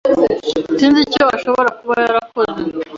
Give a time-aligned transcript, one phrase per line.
[0.77, 2.51] Sinzi icyo ashobora kuba yarakoze